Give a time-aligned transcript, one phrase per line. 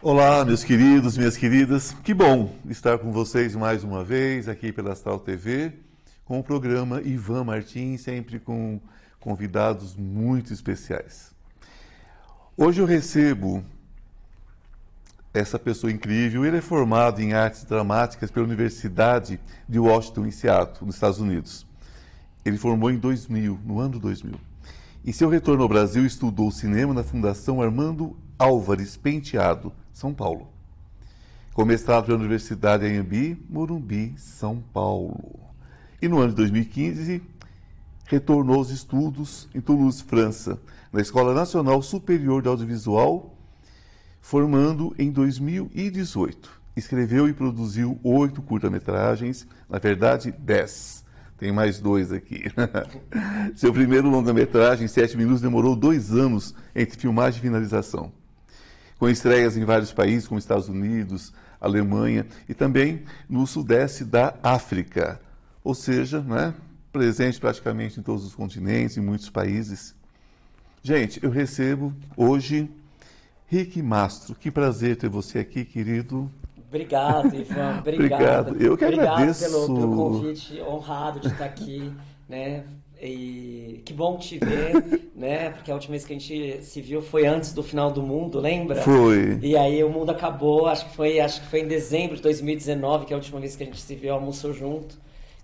[0.00, 1.90] Olá, meus queridos, minhas queridas.
[2.04, 5.72] Que bom estar com vocês mais uma vez aqui pela Astral TV,
[6.24, 8.80] com o programa Ivan Martins, sempre com
[9.18, 11.32] convidados muito especiais.
[12.56, 13.64] Hoje eu recebo
[15.34, 16.46] essa pessoa incrível.
[16.46, 21.66] Ele é formado em artes dramáticas pela Universidade de Washington, em Seattle, nos Estados Unidos.
[22.44, 24.47] Ele formou em 2000, no ano 2000.
[25.04, 30.48] Em seu retorno ao Brasil, estudou cinema na Fundação Armando Álvares Penteado, São Paulo.
[31.54, 35.40] Com mestrado pela Universidade Anhembi, Morumbi, São Paulo.
[36.02, 37.22] E no ano de 2015,
[38.06, 40.58] retornou aos estudos em Toulouse, França,
[40.92, 43.34] na Escola Nacional Superior de Audiovisual,
[44.20, 46.50] formando em 2018.
[46.76, 51.04] Escreveu e produziu oito curta-metragens, na verdade, dez.
[51.38, 52.44] Tem mais dois aqui.
[53.54, 58.12] Seu primeiro longa-metragem, Sete Minutos, demorou dois anos entre filmagem e finalização.
[58.98, 65.20] Com estreias em vários países, como Estados Unidos, Alemanha e também no sudeste da África.
[65.62, 66.52] Ou seja, né,
[66.92, 69.94] presente praticamente em todos os continentes, em muitos países.
[70.82, 72.68] Gente, eu recebo hoje
[73.46, 74.34] Rick Mastro.
[74.34, 76.28] Que prazer ter você aqui, querido.
[76.68, 77.78] Obrigado, Ivan.
[77.80, 78.62] Obrigado.
[78.62, 79.44] Eu que Obrigado agradeço.
[79.44, 81.92] Pelo, pelo convite, honrado de estar aqui,
[82.28, 82.64] né?
[83.00, 85.50] E que bom te ver, né?
[85.50, 88.40] Porque a última vez que a gente se viu foi antes do final do mundo,
[88.40, 88.82] lembra?
[88.82, 89.38] Foi.
[89.40, 93.06] E aí o mundo acabou, acho que foi, acho que foi em dezembro de 2019,
[93.06, 94.96] que é a última vez que a gente se viu, almoçou junto.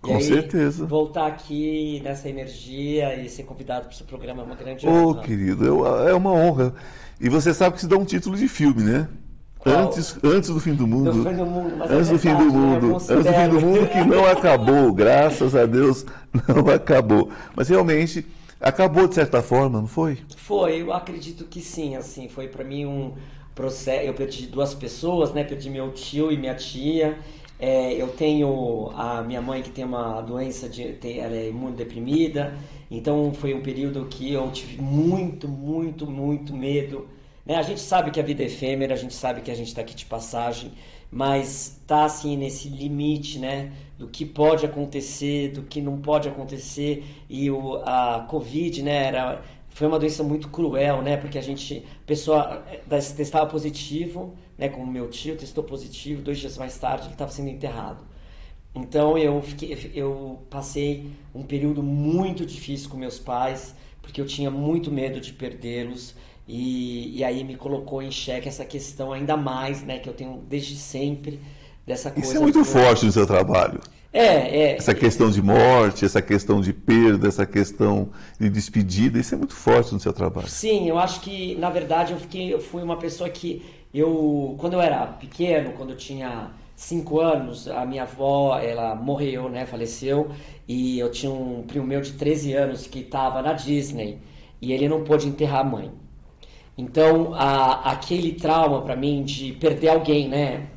[0.03, 0.85] E Com aí, certeza.
[0.85, 4.91] Voltar aqui nessa energia e ser convidado para o seu programa é uma grande Ô,
[4.91, 5.23] honra.
[5.23, 6.75] querido, é uma honra.
[7.21, 9.09] E você sabe que se dá um título de filme, né?
[9.67, 11.11] Antes, antes do fim do mundo.
[11.13, 12.97] Do fim do mundo, mas é antes do fim do mundo.
[12.97, 14.93] Antes do fim do mundo que não acabou.
[14.93, 16.05] Graças a Deus,
[16.49, 17.31] não acabou.
[17.57, 18.27] Mas realmente
[18.61, 20.19] acabou de certa forma, não foi?
[20.37, 23.15] Foi, eu acredito que sim, assim, foi pra mim um
[23.55, 27.19] processo, eu perdi duas pessoas, né, perdi meu tio e minha tia,
[27.59, 32.53] É, eu tenho a minha mãe que tem uma doença, de, tem, ela é imunodeprimida,
[32.91, 37.07] então foi um período que eu tive muito, muito, muito medo,
[37.45, 39.69] né, a gente sabe que a vida é efêmera, a gente sabe que a gente
[39.69, 40.73] está aqui de passagem,
[41.11, 47.05] mas tá assim nesse limite, né, do que pode acontecer, do que não pode acontecer,
[47.29, 49.43] e o, a Covid, né, era
[49.75, 51.17] foi uma doença muito cruel, né?
[51.17, 54.69] Porque a gente, a pessoa eh, testava positivo, né?
[54.69, 58.05] Como meu tio testou positivo, dois dias mais tarde ele estava sendo enterrado.
[58.73, 64.49] Então eu fiquei, eu passei um período muito difícil com meus pais, porque eu tinha
[64.51, 66.15] muito medo de perdê-los.
[66.47, 69.99] E, e aí me colocou em xeque essa questão ainda mais, né?
[69.99, 71.41] Que eu tenho desde sempre
[71.87, 72.29] dessa coisa.
[72.29, 73.81] Isso é muito do- forte no seu trabalho.
[74.13, 74.77] É, é.
[74.77, 79.55] Essa questão de morte, essa questão de perda, essa questão de despedida, isso é muito
[79.55, 80.49] forte no seu trabalho.
[80.49, 84.75] Sim, eu acho que na verdade eu fiquei, eu fui uma pessoa que eu, quando
[84.75, 90.31] eu era pequeno, quando eu tinha cinco anos, a minha avó, ela morreu, né, faleceu,
[90.69, 94.19] e eu tinha um primo meu de 13 anos que estava na Disney
[94.61, 95.91] e ele não pôde enterrar a mãe.
[96.77, 100.69] Então, a, aquele trauma para mim de perder alguém, né,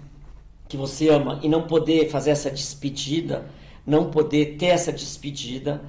[0.68, 3.50] que você ama e não poder fazer essa despedida,
[3.86, 5.82] não poder ter essa despedida,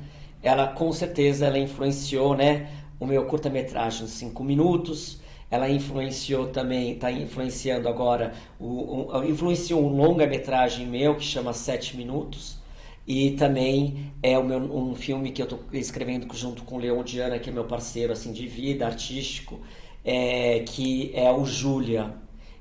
[0.42, 5.20] ela com certeza ela influenciou, né, o meu curta-metragem cinco minutos.
[5.50, 11.96] Ela influenciou também, está influenciando agora, o, um, influenciou um longa-metragem meu que chama Sete
[11.96, 12.58] Minutos.
[13.06, 17.02] E também é o meu, um filme que eu estou escrevendo junto com o Leon
[17.02, 19.58] Diana, que é meu parceiro assim de vida, artístico,
[20.04, 22.14] é, que é o Júlia.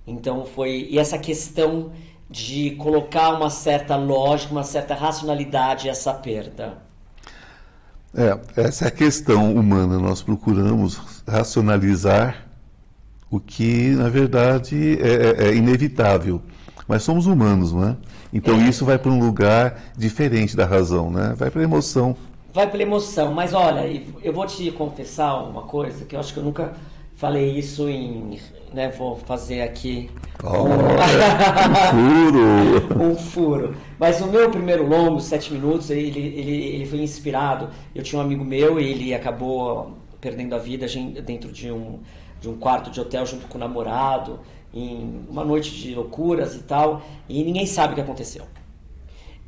[0.05, 1.91] Então foi e essa questão
[2.29, 6.77] de colocar uma certa lógica, uma certa racionalidade a essa perda.
[8.13, 9.99] É, essa é a questão humana.
[9.99, 12.47] Nós procuramos racionalizar
[13.29, 16.41] o que, na verdade, é, é inevitável.
[16.87, 17.97] Mas somos humanos, não é?
[18.31, 18.69] Então É.
[18.69, 21.33] isso vai para um lugar diferente da razão, né?
[21.37, 22.15] Vai para a emoção.
[22.53, 23.85] Vai pela emoção, mas olha,
[24.23, 26.73] eu vou te confessar uma coisa que eu acho que eu nunca
[27.17, 28.39] falei isso em,
[28.73, 30.09] né, vou fazer aqui
[30.43, 30.67] Oh,
[31.89, 32.93] Furo!
[33.03, 33.75] um furo.
[33.97, 37.69] Mas o meu primeiro longo, sete minutos, ele, ele, ele foi inspirado.
[37.95, 40.85] Eu tinha um amigo meu e ele acabou perdendo a vida
[41.25, 41.99] dentro de um,
[42.39, 44.39] de um quarto de hotel junto com o namorado,
[44.71, 48.43] em uma noite de loucuras e tal, e ninguém sabe o que aconteceu.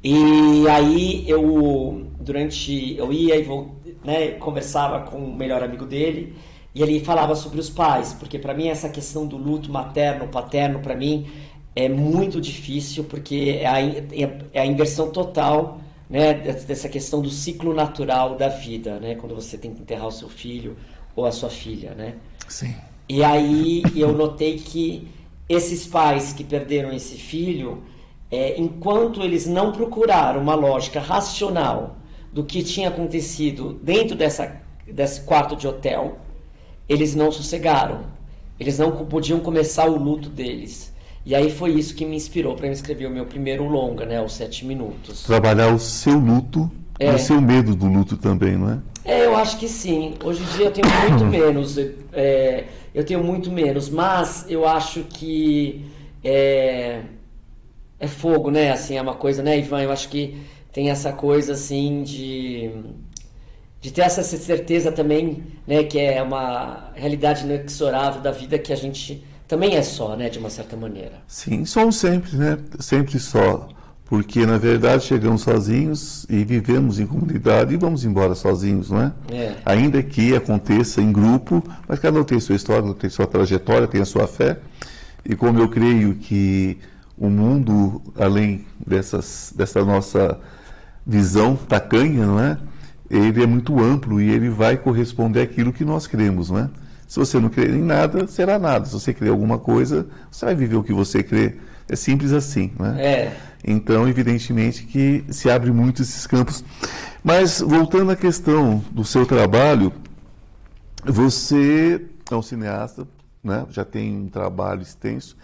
[0.04, 6.36] E aí eu, durante, eu ia e vol- né, conversava com o melhor amigo dele,
[6.80, 10.80] e ele falava sobre os pais, porque para mim essa questão do luto materno, paterno,
[10.80, 11.28] para mim
[11.76, 14.08] é muito difícil, porque é a, in-
[14.54, 19.36] é a inversão total né, des- dessa questão do ciclo natural da vida, né, quando
[19.36, 20.78] você tem que enterrar o seu filho
[21.18, 22.16] ou a sua filha, né.
[22.48, 22.74] Sim.
[23.10, 25.06] E aí eu notei que
[25.50, 27.84] esses pais que perderam esse filho,
[28.32, 31.98] é, enquanto eles não procuraram uma lógica racional
[32.32, 36.20] do que tinha acontecido dentro dessa, desse quarto de hotel,
[36.90, 38.02] eles não sossegaram.
[38.60, 40.92] Eles não podiam começar o luto deles.
[41.26, 44.34] E aí foi isso que me inspirou para escrever o meu primeiro longa, né, os
[44.34, 45.24] sete minutos.
[45.24, 46.70] Trabalhar o seu luto
[47.00, 47.12] é.
[47.12, 48.80] e o seu medo do luto também, não é?
[49.06, 50.16] É, eu acho que sim.
[50.24, 51.78] Hoje em dia eu tenho muito menos.
[52.12, 55.86] É, eu tenho muito menos, mas eu acho que
[56.24, 57.02] é,
[58.00, 58.72] é fogo, né?
[58.72, 59.82] Assim, é uma coisa, né, Ivan?
[59.82, 60.38] Eu acho que
[60.72, 62.72] tem essa coisa assim de
[63.82, 68.76] de ter essa certeza também, né, que é uma realidade inexorável da vida que a
[68.76, 71.14] gente também é só, né, de uma certa maneira.
[71.28, 73.70] Sim, somos sempre, né, sempre só,
[74.06, 79.14] porque na verdade chegamos sozinhos e vivemos em comunidade e vamos embora sozinhos, não é?
[79.32, 79.56] é.
[79.66, 84.02] Ainda que aconteça em grupo, mas cada um tem sua história, tem sua trajetória, tem
[84.02, 84.60] a sua fé.
[85.24, 86.78] E como eu creio que
[87.18, 90.40] o mundo, além dessas, dessa nossa
[91.06, 92.58] visão tacanha, não é?
[93.10, 96.70] Ele é muito amplo e ele vai corresponder àquilo que nós cremos, não é?
[97.08, 98.86] Se você não crer em nada, será nada.
[98.86, 101.56] Se você crer em alguma coisa, você vai viver o que você crê.
[101.88, 103.04] É simples assim, né?
[103.04, 103.38] É.
[103.66, 106.64] Então, evidentemente que se abre muito esses campos.
[107.24, 109.92] Mas, voltando à questão do seu trabalho,
[111.04, 113.08] você é um cineasta,
[113.44, 113.66] né?
[113.72, 115.36] já tem um trabalho extenso,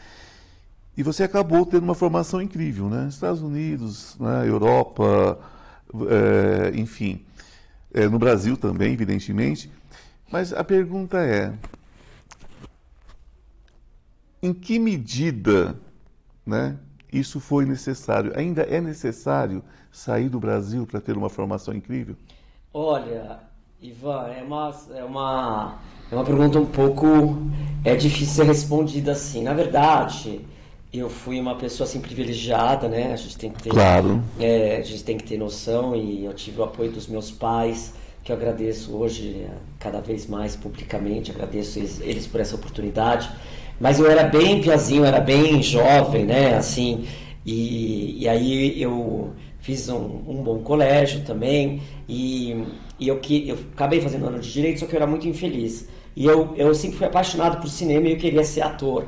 [0.95, 3.07] e você acabou tendo uma formação incrível, né?
[3.09, 4.47] Estados Unidos, né?
[4.47, 5.37] Europa,
[6.09, 7.24] é, enfim,
[7.95, 9.71] é, no Brasil também, evidentemente.
[10.29, 11.53] Mas a pergunta é:
[14.43, 15.79] em que medida
[16.45, 16.77] né,
[17.11, 18.37] isso foi necessário?
[18.37, 22.17] Ainda é necessário sair do Brasil para ter uma formação incrível?
[22.73, 23.39] Olha,
[23.81, 25.79] Ivan, é uma, é uma,
[26.11, 27.05] é uma pergunta um pouco
[27.85, 29.43] é difícil ser respondida assim.
[29.43, 30.45] Na verdade,
[30.99, 33.13] eu fui uma pessoa assim privilegiada, né?
[33.13, 34.21] A gente tem que ter, claro.
[34.39, 37.93] É, a gente tem que ter noção e eu tive o apoio dos meus pais,
[38.23, 39.49] que eu agradeço hoje é,
[39.79, 43.29] cada vez mais publicamente, agradeço eles, eles por essa oportunidade.
[43.79, 46.55] Mas eu era bem piazinho, era bem jovem, né?
[46.55, 47.05] Assim,
[47.45, 52.63] e, e aí eu fiz um, um bom colégio também e,
[52.99, 55.87] e eu, que, eu acabei fazendo ano de direito, só que eu era muito infeliz.
[56.15, 59.05] E eu, eu sempre fui apaixonado por cinema e eu queria ser ator.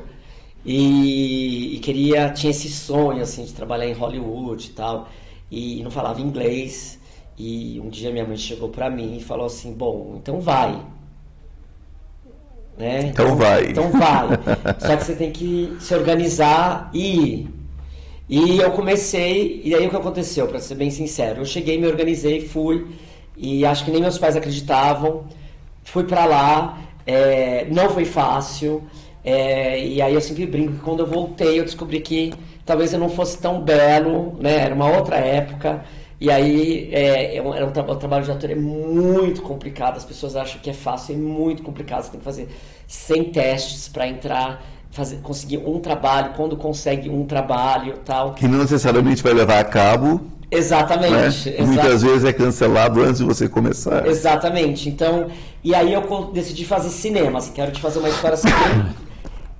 [0.64, 5.08] E, e, queria, tinha esse sonho assim de trabalhar em Hollywood e tal.
[5.50, 6.98] E não falava inglês.
[7.38, 10.82] E um dia minha mãe chegou para mim e falou assim: "Bom, então vai".
[12.76, 13.06] Né?
[13.06, 13.70] Então, então vai.
[13.70, 14.28] Então vai.
[14.78, 17.58] Só que você tem que se organizar e ir.
[18.28, 21.86] E eu comecei, e aí o que aconteceu, para ser bem sincero, eu cheguei, me
[21.86, 22.86] organizei, fui,
[23.34, 25.24] e acho que nem meus pais acreditavam.
[25.82, 28.82] Fui para lá, é, não foi fácil.
[29.24, 32.32] É, e aí eu sempre brinco que quando eu voltei eu descobri que
[32.64, 34.64] talvez eu não fosse tão belo, né?
[34.64, 35.84] Era uma outra época.
[36.20, 39.96] E aí é, é um, era um tra o trabalho de ator é muito complicado.
[39.96, 42.02] As pessoas acham que é fácil, é muito complicado.
[42.02, 42.48] Você tem que fazer
[42.86, 46.32] 100 testes para entrar, fazer, conseguir um trabalho.
[46.34, 48.34] Quando consegue um trabalho, tal.
[48.34, 50.20] Que não necessariamente vai levar a cabo.
[50.50, 51.50] Exatamente.
[51.50, 51.60] Né?
[51.60, 54.06] Muitas vezes é cancelado antes de você começar.
[54.06, 54.88] Exatamente.
[54.88, 55.28] Então,
[55.62, 57.38] e aí eu decidi fazer cinema.
[57.38, 58.48] Assim, quero te fazer uma história assim.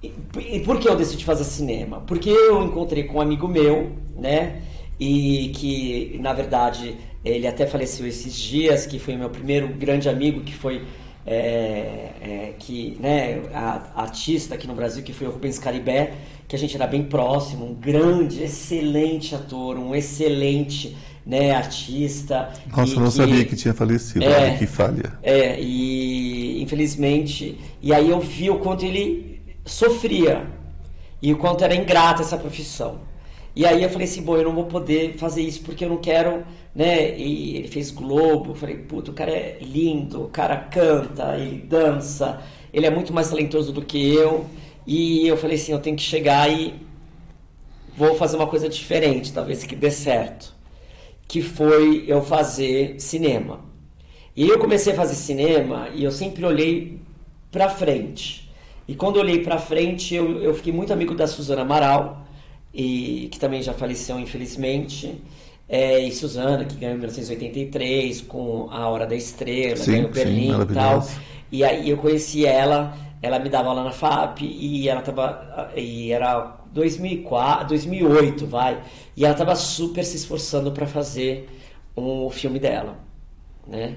[0.03, 2.01] E por que eu decidi fazer cinema?
[2.01, 4.63] Porque eu encontrei com um amigo meu, né?
[4.99, 10.41] E que, na verdade, ele até faleceu esses dias, que foi meu primeiro grande amigo,
[10.41, 10.85] que foi
[11.27, 16.15] é, é, que, né, a, a, artista aqui no Brasil, que foi o Rubens Caribé,
[16.47, 22.51] que a gente era bem próximo, um grande, excelente ator, um excelente né, artista.
[22.75, 25.13] Nossa, eu não que, sabia que tinha falecido, é, que falha.
[25.23, 29.38] É, e infelizmente, e aí eu vi o quanto ele
[29.69, 30.47] sofria
[31.21, 33.01] e o quanto era ingrata essa profissão.
[33.55, 35.97] E aí eu falei assim, bom, eu não vou poder fazer isso porque eu não
[35.97, 36.45] quero,
[36.75, 37.19] né?
[37.19, 41.59] E ele fez Globo, eu falei, puta, o cara é lindo, o cara canta, ele
[41.59, 42.41] dança,
[42.73, 44.47] ele é muito mais talentoso do que eu.
[44.87, 46.75] E eu falei assim, eu tenho que chegar e
[47.97, 50.55] vou fazer uma coisa diferente, talvez que dê certo.
[51.27, 53.61] Que foi eu fazer cinema.
[54.37, 57.01] E eu comecei a fazer cinema e eu sempre olhei
[57.51, 58.48] para frente.
[58.89, 62.27] E quando eu olhei para frente, eu, eu fiquei muito amigo da Suzana Amaral,
[62.73, 65.21] e, que também já faleceu, infelizmente.
[65.69, 70.55] É, e Suzana, que ganhou em 1983 com A Hora da Estrela, sim, ganhou Berlim
[70.55, 71.07] sim, e tal.
[71.53, 75.71] E aí eu conheci ela, ela me dava aula na FAP e ela tava.
[75.77, 78.83] E era 2004, 2008, vai.
[79.15, 81.49] E ela tava super se esforçando para fazer
[81.95, 82.97] um filme dela,
[83.67, 83.97] né?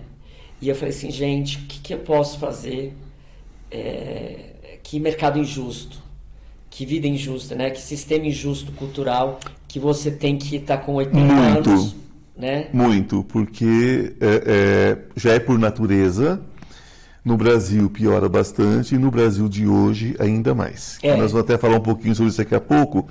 [0.62, 2.94] E eu falei assim, gente, o que, que eu posso fazer?
[3.70, 4.51] É,
[4.84, 6.00] que mercado injusto.
[6.70, 7.70] que vida injusta, né?
[7.70, 11.70] Que sistema injusto cultural que você tem que estar tá com 80 Muito.
[11.70, 11.96] anos,
[12.36, 12.68] né?
[12.72, 16.42] Muito, porque é, é, já é por natureza.
[17.24, 20.98] No Brasil piora bastante e no Brasil de hoje ainda mais.
[21.04, 21.16] É.
[21.16, 23.08] Nós vamos até falar um pouquinho sobre isso daqui a pouco.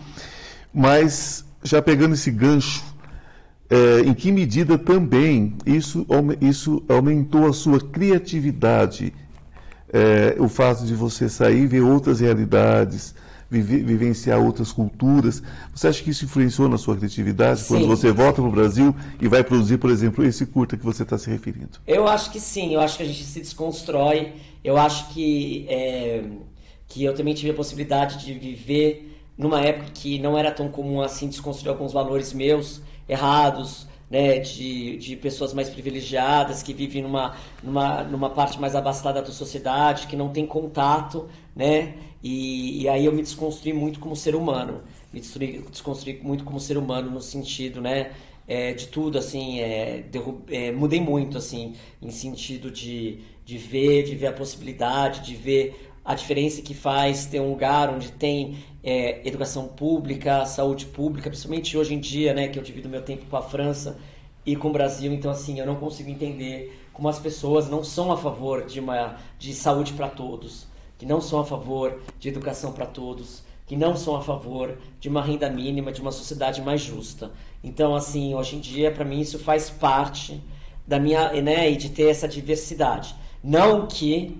[0.75, 2.83] Mas já pegando esse gancho,
[3.69, 6.05] é, em que medida também isso,
[6.41, 9.15] isso aumentou a sua criatividade?
[9.93, 13.15] É, o fato de você sair e ver outras realidades,
[13.51, 15.43] vive- vivenciar outras culturas.
[15.75, 17.89] Você acha que isso influenciou na sua criatividade quando Sim.
[17.89, 21.19] você volta para o Brasil e vai produzir, por exemplo, esse curta que você está
[21.19, 21.79] se referindo?
[21.87, 24.33] Eu acho que sim, eu acho que a gente se desconstrói.
[24.63, 26.23] Eu acho que, é,
[26.87, 31.01] que eu também tive a possibilidade de viver numa época que não era tão comum
[31.01, 37.37] assim desconstruir alguns valores meus errados, né, de, de pessoas mais privilegiadas que vivem numa,
[37.63, 43.05] numa, numa parte mais abastada da sociedade, que não tem contato, né, e, e aí
[43.05, 47.21] eu me desconstruí muito como ser humano, me desconstruí, desconstruí muito como ser humano no
[47.21, 48.11] sentido, né,
[48.49, 50.05] é, de tudo, assim, é,
[50.49, 55.89] é, mudei muito, assim, em sentido de, de ver, de ver a possibilidade, de ver
[56.05, 61.77] a diferença que faz ter um lugar onde tem é, educação pública, saúde pública, principalmente
[61.77, 63.99] hoje em dia, né, que eu divido meu tempo com a França
[64.45, 68.11] e com o Brasil, então assim, eu não consigo entender como as pessoas não são
[68.11, 70.67] a favor de uma de saúde para todos,
[70.99, 75.09] que não são a favor de educação para todos, que não são a favor de
[75.09, 77.31] uma renda mínima, de uma sociedade mais justa.
[77.63, 80.43] Então, assim, hoje em dia, para mim, isso faz parte
[80.87, 83.15] da minha, né, e de ter essa diversidade.
[83.43, 84.37] Não que,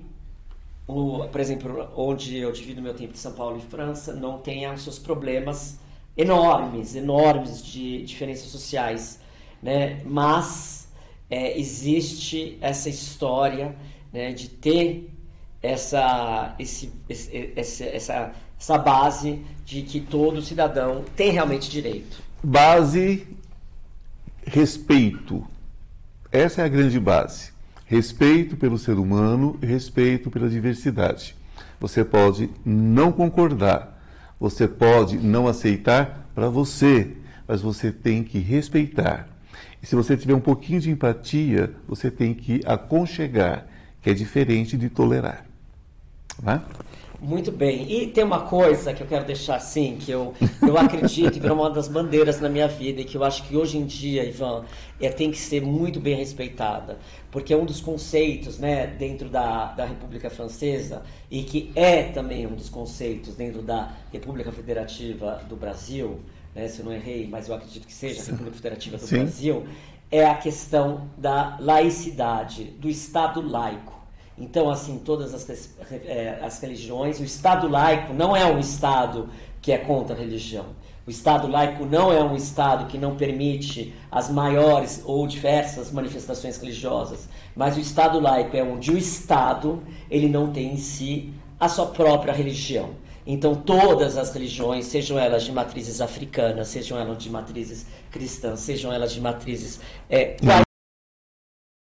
[0.91, 4.73] o, por exemplo, onde eu divido meu tempo de São Paulo e França, não tenha
[4.73, 5.79] os seus problemas
[6.17, 9.21] enormes, enormes de diferenças sociais,
[9.63, 10.01] né?
[10.05, 10.89] Mas
[11.31, 13.75] é, existe essa história,
[14.13, 15.09] né, de ter
[15.63, 22.21] essa, esse, esse- essa, essa base de que todo cidadão tem realmente direito.
[22.43, 23.27] Base,
[24.47, 25.47] respeito.
[26.33, 27.53] Essa é a grande base.
[27.91, 31.35] Respeito pelo ser humano respeito pela diversidade.
[31.81, 34.01] Você pode não concordar,
[34.39, 37.17] você pode não aceitar para você,
[37.49, 39.29] mas você tem que respeitar.
[39.83, 43.67] E se você tiver um pouquinho de empatia, você tem que aconchegar,
[44.01, 45.45] que é diferente de tolerar.
[46.41, 46.63] Né?
[47.21, 47.87] Muito bem.
[47.93, 51.59] E tem uma coisa que eu quero deixar assim, que eu, eu acredito e virou
[51.59, 54.65] uma das bandeiras na minha vida, e que eu acho que hoje em dia, Ivan,
[54.99, 56.99] é, tem que ser muito bem respeitada.
[57.31, 62.47] Porque é um dos conceitos né, dentro da, da República Francesa, e que é também
[62.47, 66.21] um dos conceitos dentro da República Federativa do Brasil,
[66.55, 69.19] né, se eu não errei, mas eu acredito que seja a República Federativa do Sim.
[69.19, 69.67] Brasil,
[70.11, 74.00] é a questão da laicidade, do Estado laico.
[74.41, 79.29] Então, assim, todas as, eh, as religiões, o Estado laico não é um Estado
[79.61, 80.65] que é contra a religião.
[81.07, 86.57] O Estado laico não é um Estado que não permite as maiores ou diversas manifestações
[86.57, 91.69] religiosas, mas o Estado laico é onde o Estado ele não tem em si a
[91.69, 92.91] sua própria religião.
[93.27, 98.91] Então, todas as religiões, sejam elas de matrizes africanas, sejam elas de matrizes cristãs, sejam
[98.91, 100.37] elas de matrizes eh,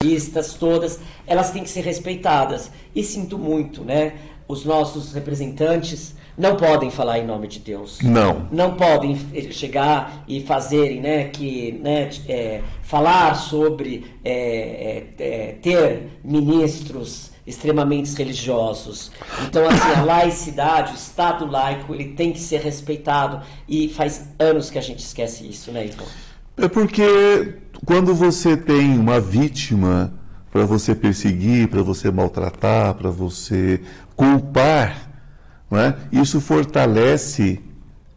[0.01, 2.71] listas todas, elas têm que ser respeitadas.
[2.95, 4.13] E sinto muito, né?
[4.47, 7.99] Os nossos representantes não podem falar em nome de Deus.
[8.01, 8.47] Não.
[8.49, 9.17] Não podem
[9.51, 18.15] chegar e fazerem, né, que, né, é, falar sobre é, é, é, ter ministros extremamente
[18.15, 19.11] religiosos.
[19.45, 24.69] Então, assim, a laicidade, o Estado laico, ele tem que ser respeitado e faz anos
[24.69, 26.05] que a gente esquece isso, né, Ivan?
[26.55, 30.13] É porque quando você tem uma vítima
[30.51, 33.81] para você perseguir, para você maltratar, para você
[34.15, 35.09] culpar,
[35.71, 35.93] é?
[36.11, 37.59] isso fortalece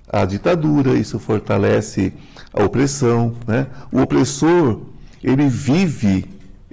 [0.09, 2.13] a ditadura, isso fortalece
[2.53, 3.35] a opressão.
[3.47, 3.67] Né?
[3.91, 4.81] O opressor,
[5.23, 6.25] ele vive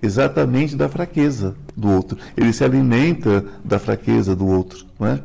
[0.01, 4.85] exatamente da fraqueza do outro, ele se alimenta da fraqueza do outro.
[5.01, 5.19] É?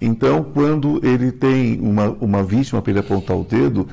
[0.00, 3.86] Então, quando ele tem uma, uma vítima para ele apontar o dedo,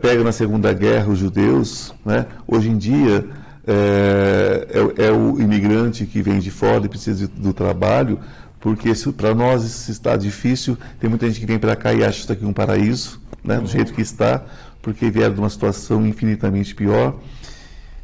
[0.00, 2.26] pega na Segunda Guerra os judeus, né?
[2.46, 3.26] hoje em dia
[3.66, 4.66] é,
[4.98, 8.18] é- é o imigrante que vem de fora e precisa do trabalho,
[8.60, 12.20] porque para nós isso está difícil, tem muita gente que vem para cá e acha
[12.20, 13.58] isso aqui um paraíso, né?
[13.58, 14.42] do jeito que está,
[14.80, 17.16] porque vieram de uma situação infinitamente pior.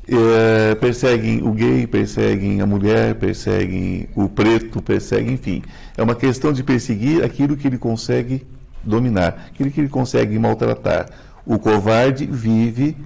[0.08, 5.62] É, perseguem o gay, perseguem a mulher, perseguem o preto, perseguem, enfim.
[5.96, 8.44] É uma questão de perseguir aquilo que ele consegue
[8.82, 11.06] dominar, aquilo que ele consegue maltratar.
[11.50, 12.96] O covarde vive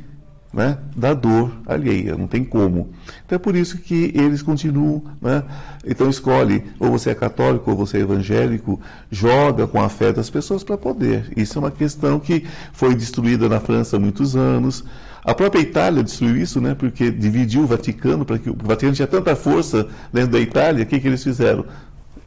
[0.52, 2.90] né, da dor alheia, não tem como.
[3.24, 5.42] Então é por isso que eles continuam, né?
[5.82, 8.78] Então escolhe, ou você é católico ou você é evangélico,
[9.10, 11.32] joga com a fé das pessoas para poder.
[11.34, 14.84] Isso é uma questão que foi destruída na França há muitos anos.
[15.24, 16.74] A própria Itália destruiu isso, né?
[16.74, 20.86] Porque dividiu o Vaticano para que o Vaticano tinha tanta força dentro da Itália, o
[20.86, 21.64] que, que eles fizeram?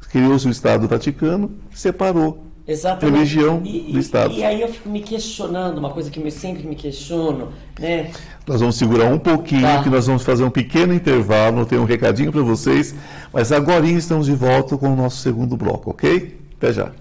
[0.09, 3.15] Criou-se o Estado Vaticano, separou Exatamente.
[3.15, 4.33] religião e, do Estado.
[4.33, 8.11] E, aí eu fico me questionando, uma coisa que eu sempre me questiono, né?
[8.45, 9.83] Nós vamos segurar um pouquinho, Tá.
[9.83, 12.93] que nós vamos fazer um pequeno intervalo, tenho um recadinho para vocês,
[13.31, 16.37] mas agora estamos de volta com o nosso segundo bloco, ok?
[16.57, 16.91] Até já.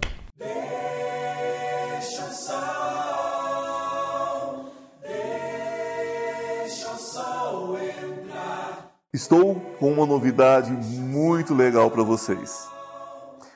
[9.13, 12.69] Estou com uma novidade muito legal para vocês.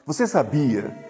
[0.06, 1.09] Você sabia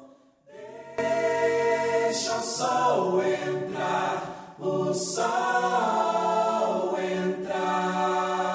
[3.01, 8.51] Sol entrar, o sol entrar.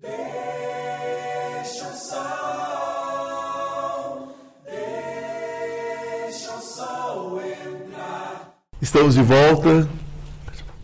[0.00, 3.08] Deixa o sol,
[4.64, 8.54] deixa o sol entrar.
[8.80, 9.88] Estamos de volta.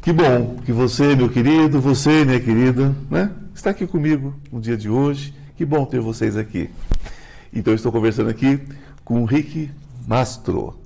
[0.03, 4.77] Que bom que você, meu querido, você, minha querida, né, está aqui comigo no dia
[4.77, 5.33] de hoje.
[5.57, 6.69] Que bom ter vocês aqui.
[7.53, 8.61] Então, estou conversando aqui
[9.05, 9.71] com o Rick
[10.07, 10.86] Mastro.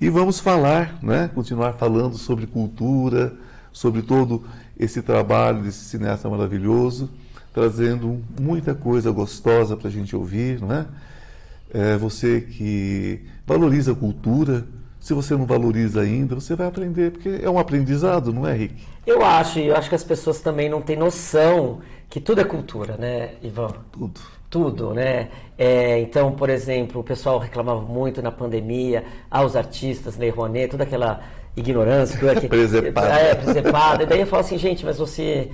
[0.00, 3.34] E vamos falar, né, continuar falando sobre cultura,
[3.72, 4.44] sobre todo
[4.78, 7.10] esse trabalho desse cineasta maravilhoso,
[7.52, 10.86] trazendo muita coisa gostosa para a gente ouvir, não é?
[11.74, 14.64] É, você que valoriza a cultura,
[15.00, 18.76] se você não valoriza ainda, você vai aprender, porque é um aprendizado, não é, Rick?
[19.04, 22.44] Eu acho, e eu acho que as pessoas também não têm noção que tudo é
[22.44, 23.72] cultura, né, Ivan?
[23.90, 24.20] Tudo.
[24.50, 25.28] Tudo, né?
[25.58, 30.70] É, então, por exemplo, o pessoal reclamava muito na pandemia, ah, os artistas, Lei Rouanet,
[30.70, 31.20] toda aquela
[31.54, 32.18] ignorância.
[32.18, 33.08] toda que- Presepada.
[33.20, 34.02] É, presepada.
[34.04, 35.50] E daí eu falo assim, gente, mas você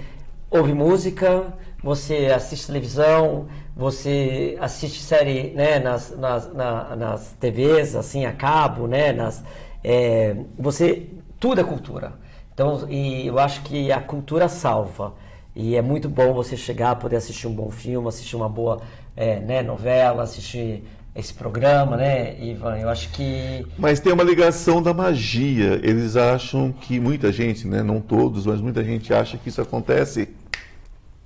[0.48, 1.52] ouve música,
[1.82, 8.86] você assiste televisão, você assiste série né, nas, nas, na- nas TVs, assim, a cabo,
[8.86, 9.12] né?
[9.12, 9.42] Nas,
[9.82, 11.08] é, você,
[11.40, 12.12] tudo é cultura.
[12.52, 15.14] Então, e eu acho que a cultura salva.
[15.54, 18.82] E é muito bom você chegar, poder assistir um bom filme, assistir uma boa
[19.16, 20.82] é, né, novela, assistir
[21.14, 22.76] esse programa, né, Ivan?
[22.76, 25.78] Eu acho que Mas tem uma ligação da magia.
[25.82, 30.28] Eles acham que muita gente, né, não todos, mas muita gente acha que isso acontece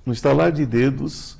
[0.05, 1.38] no estalar de dedos,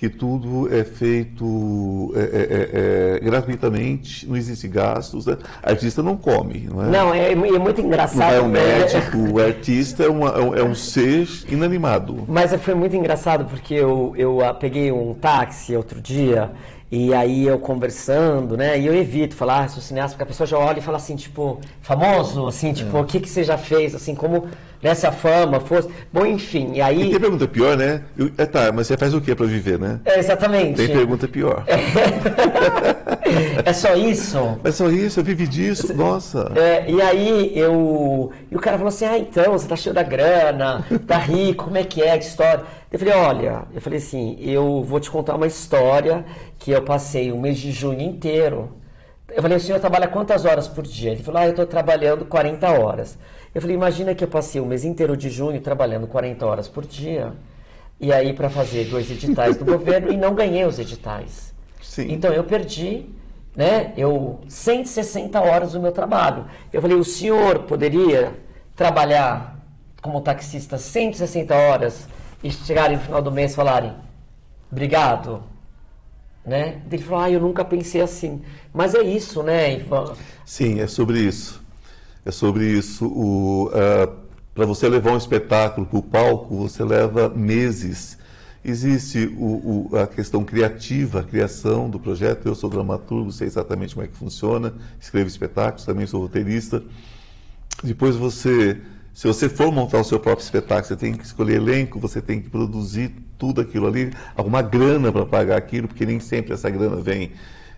[0.00, 5.26] que tudo é feito é, é, é, é, gratuitamente, não existe gastos.
[5.26, 5.36] Né?
[5.62, 6.88] Artista não come, não é?
[6.88, 8.32] Não, é, é muito Não engraçado.
[8.32, 8.78] é um né?
[8.78, 12.24] médico, o artista é, uma- é um- é um ser inanimado.
[12.26, 16.50] Mas foi muito engraçado porque eu, eu ah, peguei um táxi outro dia
[16.90, 18.78] e aí eu conversando, né?
[18.78, 21.14] E eu evito falar, ah, sou cineasta, porque a pessoa já olha e fala assim,
[21.16, 24.48] tipo, famoso, assim, tipo, o que, que você já fez, assim, como
[24.82, 25.88] nessa fama fosse.
[26.12, 27.10] Bom, enfim, e E aí.
[27.10, 28.02] tem pergunta pior, né?
[28.18, 30.00] Eu- é, tá, mas você faz o que para viver, né?
[30.04, 30.76] É, exatamente.
[30.76, 31.64] Tem pergunta pior.
[31.66, 31.76] É
[33.72, 34.58] só isso?
[34.62, 36.52] Mas só isso, eu vivi disso, nossa.
[36.56, 38.32] É, e aí eu.
[38.50, 41.78] E o cara falou assim: ah, então, você tá cheio da grana, tá rico, como
[41.78, 42.64] é que é a história?
[42.90, 46.24] Eu falei, olha, eu falei assim, eu vou te contar uma história
[46.58, 48.72] que eu passei o mês de junho inteiro.
[49.30, 51.12] Eu falei, o senhor trabalha quantas horas por dia?
[51.12, 53.16] Ele falou, ah, eu estou trabalhando 40 horas.
[53.54, 56.84] Eu falei, imagina que eu passei o mês inteiro de junho trabalhando 40 horas por
[56.84, 57.32] dia.
[58.00, 61.54] E aí para fazer dois editais do governo e não ganhei os editais.
[61.80, 62.12] Sim.
[62.12, 63.06] Então eu perdi,
[63.54, 63.92] né?
[63.96, 66.46] Eu 160 horas do meu trabalho.
[66.72, 68.32] Eu falei, o senhor poderia
[68.76, 69.58] trabalhar
[70.00, 72.08] como taxista 160 horas
[72.42, 73.92] e chegarem no final do mês e falarem,
[74.70, 75.42] obrigado,
[76.44, 76.80] né?
[76.90, 78.40] Ele falou, ah, eu nunca pensei assim.
[78.72, 80.14] Mas é isso, né, Ivan?
[80.46, 81.62] Sim, é sobre isso.
[82.24, 83.70] É sobre isso.
[84.54, 88.18] Para você levar um espetáculo para o palco, você leva meses
[88.62, 92.46] Existe o, o, a questão criativa, a criação do projeto.
[92.46, 96.82] Eu sou dramaturgo, sei exatamente como é que funciona, escrevo espetáculos, também sou roteirista.
[97.82, 98.78] Depois você,
[99.14, 102.42] se você for montar o seu próprio espetáculo, você tem que escolher elenco, você tem
[102.42, 106.96] que produzir tudo aquilo ali, arrumar grana para pagar aquilo, porque nem sempre essa grana
[106.96, 107.32] vem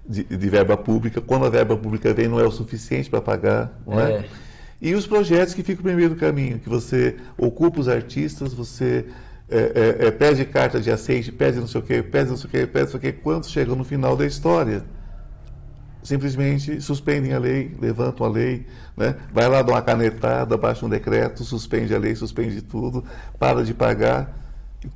[0.05, 1.21] de, de, verba pública.
[1.21, 4.13] Quando a verba pública vem, não é o suficiente para pagar, não é?
[4.13, 4.25] é?
[4.81, 9.07] E os projetos que ficam no meio do caminho, que você ocupa os artistas, você
[9.53, 12.49] é, é, é, pede carta de aceite, pede não sei o quê, pede não sei
[12.49, 14.83] o quê, pede não sei o quê, quando chegam no final da história,
[16.03, 19.15] simplesmente suspendem a lei, levantam a lei, né?
[19.33, 23.05] vai lá, dá uma canetada, baixa um decreto, suspende a lei, suspende tudo,
[23.39, 24.42] para de pagar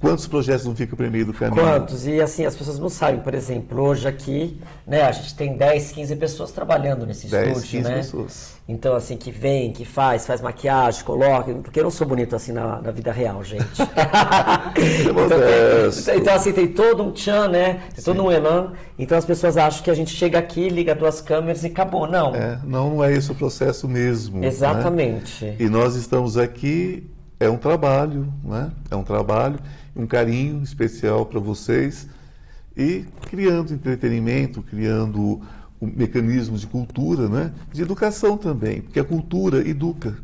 [0.01, 1.63] Quantos projetos não ficam para meio do caminho?
[1.63, 2.07] Quantos?
[2.07, 5.93] E assim, as pessoas não sabem, por exemplo, hoje aqui, né, a gente tem 10,
[5.93, 7.97] 15 pessoas trabalhando nesse 10, estúdio, 15 né?
[7.97, 8.57] pessoas.
[8.69, 12.51] Então, assim, que vem, que faz, faz maquiagem, coloca, porque eu não sou bonito assim
[12.51, 13.63] na, na vida real, gente.
[13.81, 15.29] então,
[16.05, 17.75] tem, então, assim, tem todo um tchan, né?
[17.95, 18.13] Tem Sim.
[18.13, 18.73] todo um elan.
[18.99, 22.09] Então as pessoas acham que a gente chega aqui, liga duas câmeras e acabou.
[22.09, 22.35] Não.
[22.35, 24.41] É, não, não é esse o processo mesmo.
[24.41, 24.49] Né?
[24.49, 25.45] Exatamente.
[25.45, 25.57] Né?
[25.61, 28.71] E nós estamos aqui é um trabalho, né?
[28.91, 29.59] É um trabalho,
[29.95, 32.09] um carinho especial para vocês
[32.77, 35.41] e criando entretenimento, criando
[35.81, 37.53] um mecanismos de cultura, né?
[37.73, 40.17] De educação também, porque a cultura educa.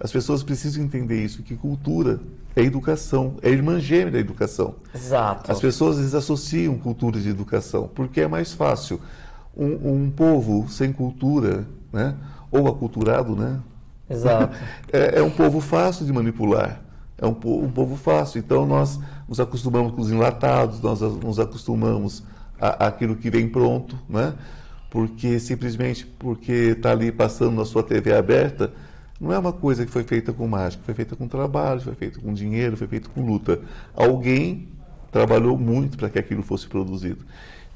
[0.00, 2.20] As pessoas precisam entender isso, que cultura
[2.54, 4.76] é educação, é irmã gêmea da educação.
[4.94, 5.50] Exato.
[5.50, 9.00] As pessoas vezes associam cultura de educação, porque é mais fácil.
[9.56, 12.14] Um, um povo sem cultura, né?
[12.50, 13.60] ou aculturado, né?
[14.08, 14.56] Exato.
[14.90, 16.80] É, é, um povo fácil de manipular.
[17.18, 18.38] É um, um, povo fácil.
[18.38, 22.22] Então nós nos acostumamos com os enlatados, nós nos acostumamos
[22.58, 24.32] a, aquilo que vem pronto, né?
[24.88, 28.72] Porque simplesmente porque está ali passando na sua TV aberta,
[29.20, 32.20] não é uma coisa que foi feita com mágica, foi feita com trabalho, foi feita
[32.20, 33.60] com dinheiro, foi feita com luta.
[33.94, 34.68] Alguém
[35.10, 37.24] trabalhou muito para que aquilo fosse produzido.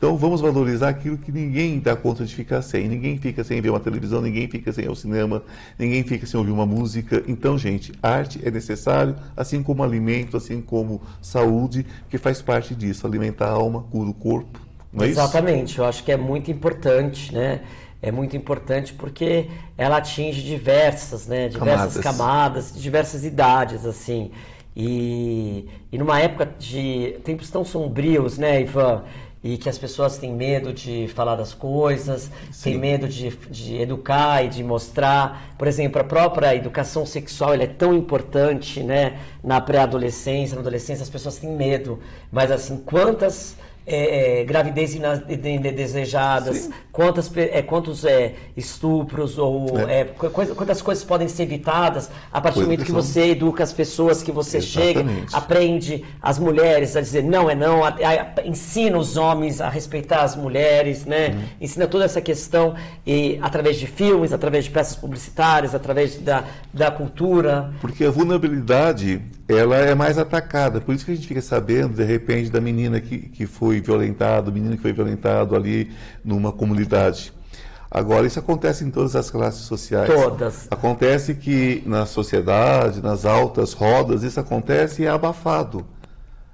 [0.02, 2.88] Então vamos valorizar aquilo que ninguém dá conta de ficar sem.
[2.88, 5.44] Ninguém fica sem ver uma televisão, ninguém fica sem ir ao cinema,
[5.78, 7.22] ninguém fica sem ouvir uma música.
[7.28, 13.06] Então, gente, arte é necessário, assim como alimento, assim como saúde, que faz parte disso.
[13.06, 14.58] Alimentar a alma, cura o corpo.
[14.92, 15.80] Não é Exatamente, isso?
[15.82, 17.60] eu acho que é muito importante, né?
[18.02, 19.46] É muito importante porque
[19.78, 21.46] ela atinge diversas, né?
[21.46, 24.32] Diversas camadas, camadas diversas idades, assim.
[24.76, 29.04] E, e numa época de tempos tão sombrios, né, Ivan?
[29.44, 32.70] E que as pessoas têm medo de falar das coisas, Sim.
[32.70, 35.54] têm medo de, de educar e de mostrar.
[35.58, 39.18] Por exemplo, a própria educação sexual é tão importante, né?
[39.42, 41.98] Na pré-adolescência, na adolescência, as pessoas têm medo.
[42.30, 50.00] Mas, assim, quantas é, é, gravidez indesejadas, quantas, é, quantos é, estupros ou é.
[50.00, 53.72] É, coisa, quantas coisas podem ser evitadas a partir do momento que você educa as
[53.72, 54.94] pessoas, que você Exatamente.
[54.94, 59.68] chega, aprende as mulheres a dizer não é não, a, a, ensina os homens a
[59.68, 61.28] respeitar as mulheres, né?
[61.28, 61.42] Uhum.
[61.60, 62.74] Ensina toda essa questão
[63.06, 67.72] e através de filmes, através de peças publicitárias, através da, da cultura.
[67.80, 70.80] Porque a vulnerabilidade ela é mais atacada.
[70.80, 74.50] Por isso que a gente fica sabendo, de repente, da menina que, que foi violentada,
[74.50, 75.90] o menino que foi violentado ali
[76.24, 77.32] numa comunidade.
[77.90, 80.08] Agora, isso acontece em todas as classes sociais.
[80.08, 80.66] Todas.
[80.70, 85.84] Acontece que na sociedade, nas altas rodas, isso acontece e é abafado.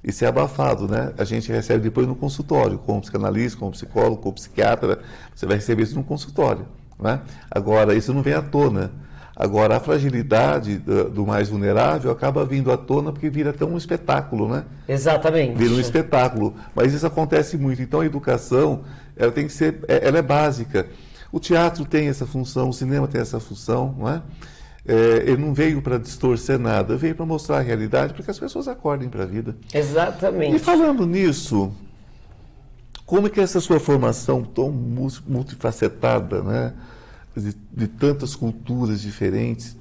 [0.03, 1.13] Isso é abafado, né?
[1.17, 5.01] A gente recebe depois no consultório, com o psicanalista, com o psicólogo, com o psiquiatra.
[5.35, 6.67] Você vai receber isso no consultório.
[6.99, 7.21] Né?
[7.49, 8.91] Agora, isso não vem à tona.
[9.41, 14.49] Agora, a fragilidade do, mais vulnerável acaba vindo à tona porque vira até um espetáculo,
[14.49, 14.65] né?
[14.89, 15.57] Exatamente.
[15.57, 16.57] Vira um espetáculo.
[16.75, 17.81] Mas isso acontece muito.
[17.81, 18.83] Então, a educação,
[19.17, 20.89] ela tem que ser, é, ela é básica.
[21.31, 24.23] O teatro tem essa função, o cinema tem essa função, não é?
[24.85, 28.39] É, ele não veio para distorcer nada, veio para mostrar a realidade, para que as
[28.41, 29.57] pessoas acordem para a vida.
[29.73, 30.57] Exatamente.
[30.57, 31.73] E falando nisso,
[33.07, 36.73] como é que essa sua formação tão multifacetada, né?
[37.43, 39.77] De, de tantas culturas diferentes.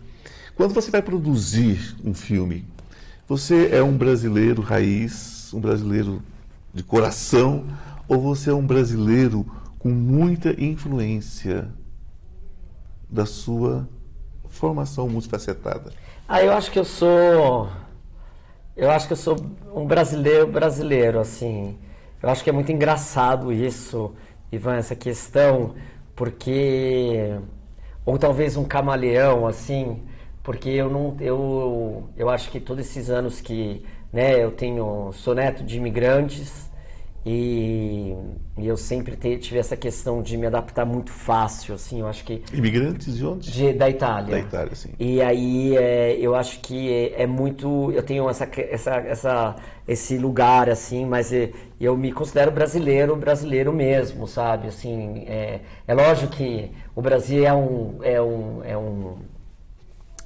[0.56, 2.66] Quando você vai produzir um filme,
[3.28, 6.22] você é um brasileiro raiz, um brasileiro
[6.74, 7.66] de coração,
[8.08, 9.46] ou você é um brasileiro
[9.78, 11.70] com muita influência
[13.10, 13.88] da sua
[14.48, 15.92] formação multifacetada?
[16.28, 17.70] Ah, eu acho que eu sou.
[18.76, 19.36] Eu acho que eu sou
[19.74, 21.78] um brasileiro brasileiro, assim.
[22.22, 24.14] Eu acho que é muito engraçado isso,
[24.52, 25.76] Ivan, essa questão
[26.18, 27.40] porque
[28.06, 30.04] ou talvez um camaleão assim,
[30.44, 35.36] porque eu não eu eu acho que todos esses anos que, né, eu tenho sou
[35.36, 36.67] neto de imigrantes
[37.30, 38.16] E,
[38.58, 42.24] e eu sempre te- tive essa questão de me adaptar muito fácil, assim, eu acho
[42.24, 43.52] que Imigrantes de onde?
[43.52, 44.32] de- da Itália.
[44.32, 44.92] Da Itália, sim.
[44.98, 47.92] E aí é, eu acho que é, é muito.
[47.92, 53.74] Eu tenho essa, essa, essa, esse lugar, assim, mas é, eu me considero brasileiro, brasileiro
[53.74, 54.70] mesmo, sabe?
[54.70, 59.16] Assim, é, é lógico que o Brasil é um, é um, é um,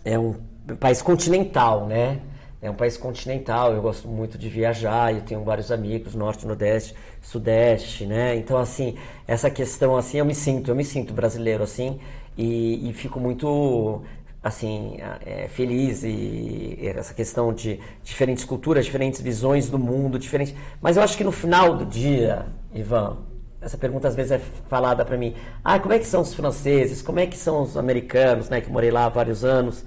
[0.06, 0.36] é um
[0.80, 2.20] país continental, né?
[2.62, 6.94] É um país continental, eu gosto muito de viajar, eu tenho vários amigos, norte, nordeste,
[7.20, 8.36] sudeste, né?
[8.36, 8.96] Então, assim,
[9.28, 12.00] essa questão, assim, eu me sinto, eu me sinto brasileiro, assim,
[12.38, 14.04] e, e fico muito,
[14.44, 20.54] assim, é, feliz e essa questão de diferentes culturas, diferentes visões do mundo, diferentes...
[20.80, 22.46] Mas eu acho que no final do dia,
[22.76, 23.18] Ivan,
[23.60, 27.02] essa pergunta às vezes é falada para mim, ah, como é que são os franceses,
[27.02, 29.84] como é que são os americanos, né, que morei lá há vários anos.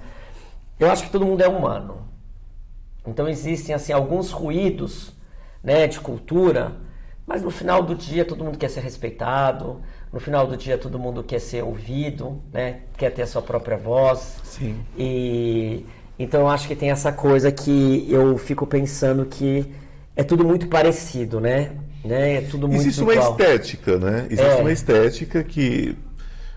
[0.77, 2.14] Eu acho que todo mundo é humano.
[3.07, 5.13] Então existem assim alguns ruídos,
[5.63, 6.75] né, de cultura,
[7.25, 10.97] mas no final do dia todo mundo quer ser respeitado, no final do dia todo
[10.99, 14.37] mundo quer ser ouvido, né, quer ter a sua própria voz.
[14.43, 14.79] Sim.
[14.97, 15.85] E
[16.17, 19.65] então eu acho que tem essa coisa que eu fico pensando que
[20.15, 21.71] é tudo muito parecido, né?
[22.05, 22.35] né?
[22.35, 23.31] É tudo muito Existe uma igual.
[23.31, 24.27] estética, né?
[24.29, 24.61] Existe É.
[24.61, 25.97] uma estética que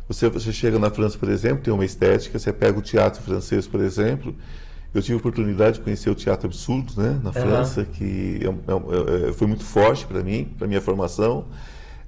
[0.06, 3.66] você, você chega na França, por exemplo, tem uma estética, você pega o teatro francês,
[3.66, 4.34] por exemplo.
[4.94, 8.74] Eu tive a oportunidade de conhecer o Teatro Absurdo, né, na França, que é é
[8.74, 11.46] um- é- foi muito forte para mim, para minha formação.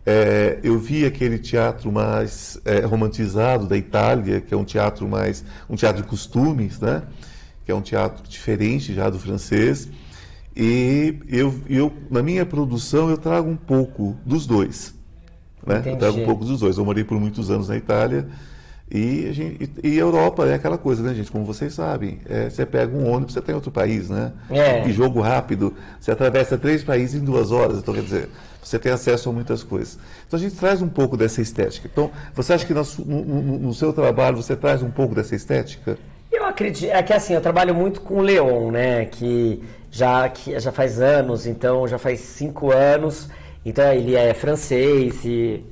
[0.04, 5.44] É, eu vi aquele teatro mais é, romantizado da Itália, que é um teatro mais
[5.68, 7.02] um teatro de costumes, né?
[7.66, 9.88] Que é um teatro diferente já do francês.
[10.56, 14.94] E eu, eu na minha produção eu trago um pouco dos dois,
[15.66, 15.82] né?
[15.86, 16.78] Eu trago um pouco dos dois.
[16.78, 18.26] Eu morei por muitos anos na Itália
[18.90, 21.30] e a, gente, e, Europa é aquela coisa, né, gente?
[21.30, 24.32] Como vocês sabem, é, você pega um ônibus, você está em outro país, né?
[24.50, 24.86] É.
[24.86, 27.78] E jogo rápido, você atravessa três países em duas horas.
[27.78, 28.28] Então, quer dizer,
[28.62, 29.96] você tem acesso a muitas coisas.
[30.26, 31.88] Então, a gente traz um pouco dessa estética.
[31.90, 35.96] Então, você acha que no- no- no seu trabalho você traz um pouco dessa estética?
[36.32, 40.58] Eu acredito, é que assim, eu trabalho muito com o Leon, né, que já, que
[40.58, 43.28] já faz anos, então já faz cinco anos,
[43.64, 45.64] então ele é francês e...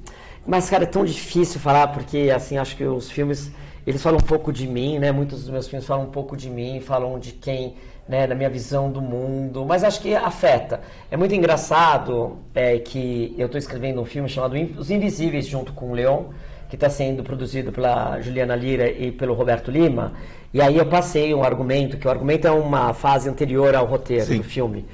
[0.48, 3.52] Mas, cara, é tão difícil falar, porque, assim, acho que os filmes,
[3.86, 6.48] eles falam um pouco de mim, né, muitos dos meus filmes falam um pouco de
[6.48, 7.74] mim, falam de quem,
[8.08, 10.80] né, da minha visão do mundo, mas acho que afeta.
[11.10, 15.90] É muito engraçado é, que eu estou escrevendo um filme chamado Os Invisíveis, junto com
[15.90, 16.24] o Leon,
[16.70, 20.14] que está sendo produzido pela Juliana Lira e pelo Roberto Lima.
[20.54, 24.24] E aí eu passei um argumento, que o argumento é uma fase anterior ao roteiro
[24.24, 24.38] Sim.
[24.38, 24.86] do filme.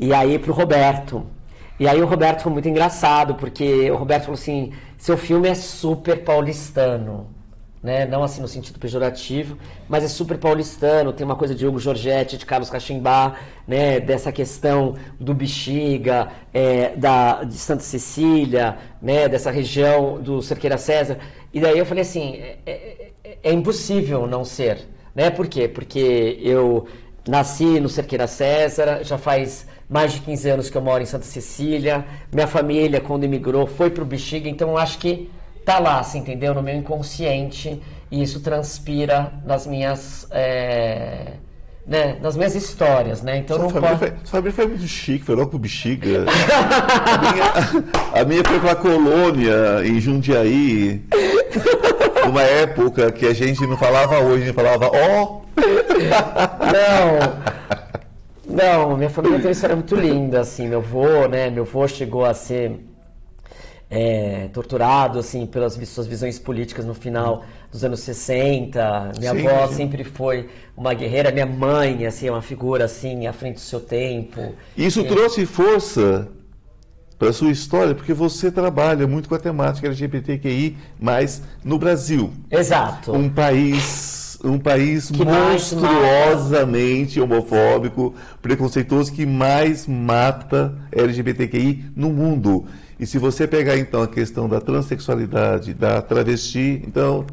[0.00, 1.35] E aí pro Roberto.
[1.78, 5.54] E aí o Roberto foi muito engraçado, porque o Roberto falou assim, seu filme é
[5.54, 7.28] super paulistano.
[7.82, 8.04] Né?
[8.04, 9.56] Não assim no sentido pejorativo,
[9.88, 13.36] mas é super paulistano, tem uma coisa de Hugo Giorgetti, de Carlos Cachimbá,
[13.68, 14.00] né?
[14.00, 19.28] dessa questão do Bexiga, é, da, de Santa Cecília, né?
[19.28, 21.18] dessa região do Cerqueira César.
[21.54, 24.78] E daí eu falei assim, é, é- é- é impossível não ser.
[25.14, 25.30] Né?
[25.30, 25.68] Por quê?
[25.68, 26.86] Porque eu
[27.28, 31.24] nasci no Cerqueira César, já faz mais de 15 anos que eu moro em Santa
[31.24, 32.04] Cecília.
[32.32, 35.30] Minha família, quando imigrou, foi para o Bexiga, então eu acho que
[35.64, 36.54] tá lá, assim, entendeu?
[36.54, 40.26] No meu inconsciente, e isso transpira nas minhas.
[40.30, 41.32] é,
[41.86, 42.16] né?
[42.20, 43.38] Nas minhas histórias, né?
[43.38, 44.10] Então Sua não família, pode.
[44.10, 46.24] foi, sua família foi muito chique, foi logo pro Bexiga.
[46.26, 51.02] a, minha, a minha foi pra colônia, em Jundiaí.
[52.24, 55.40] Numa época que a gente não falava hoje, a gente falava ó.
[56.72, 57.56] Não!
[58.48, 62.24] Não, minha família tem uma história muito linda, assim, meu avô, né, meu avô chegou
[62.24, 62.80] a ser
[63.90, 69.66] é, torturado, assim, pelas suas visões políticas no final dos anos 60, minha Sim, avó
[69.68, 69.74] sim.
[69.74, 73.80] sempre foi uma guerreira, minha mãe, assim, é uma figura, assim, à frente do seu
[73.80, 74.54] tempo.
[74.76, 76.28] Isso trouxe força
[77.18, 83.12] para sua história, porque você trabalha muito com a temática LGBTQI, mas no Brasil, Exato.
[83.12, 92.66] um país um país Que monstruosamente homofóbico, preconceituoso, que mais mata LGBTQI no mundo.
[93.00, 97.26] E se você pegar então a questão da transexualidade, da travesti, então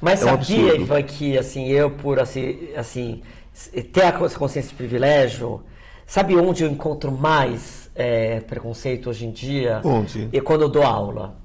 [0.00, 0.82] Mas É um sabia, absurdo.
[0.82, 3.22] Ivan, que assim, eu por assim, assim,
[3.92, 5.62] ter a cons- consciência de privilégio,
[6.06, 9.80] sabe onde eu encontro mais é, preconceito hoje em dia?
[9.84, 10.28] Onde?
[10.32, 11.36] E quando eu dou aula.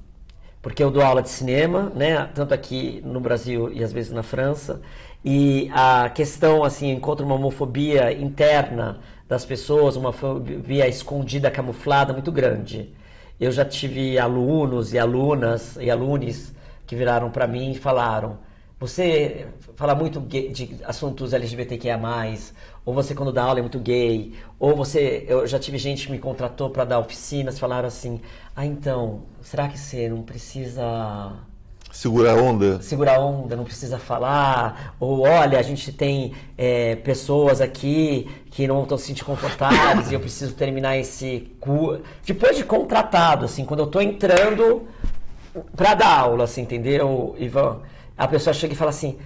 [0.62, 2.29] Porque eu dou aula de cinema, né?
[2.33, 4.81] Tanto aqui no Brasil e às vezes na França.
[5.23, 12.31] E a questão, assim, encontro uma homofobia interna das pessoas, uma fobia escondida, camuflada, muito
[12.31, 12.93] grande.
[13.39, 16.53] Eu já tive alunos e alunas e alunos
[16.86, 18.39] que viraram para mim e falaram:
[18.79, 21.99] Você fala muito de assuntos LGBTQIA,
[22.88, 26.12] ou você quando dá aula é muito gay, ou você, eu já tive gente que
[26.13, 28.21] me contratou para dar oficinas, falaram assim,
[28.56, 31.34] ah então, será que você não precisa
[31.91, 32.82] Segurar a onda?
[32.82, 38.65] segurar a onda, não precisa falar, ou olha, a gente tem é, pessoas aqui que
[38.65, 42.02] não estão se sentindo confortáveis e eu preciso terminar esse curso.
[42.26, 44.88] Depois de contratado, assim, quando eu tô entrando
[45.76, 47.82] pra dar aula, assim, entendeu, Ivan?
[48.17, 49.17] A pessoa chega e fala assim,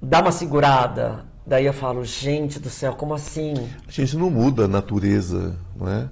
[0.00, 1.26] dá uma segurada.
[1.48, 3.54] Daí eu falo, gente do céu, como assim?
[3.86, 6.10] A gente não muda a natureza, não é?